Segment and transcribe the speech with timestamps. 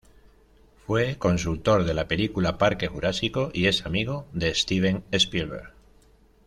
[0.87, 5.73] Fue consultor de la película "Parque Jurásico" y es amigo de Steven Spielberg.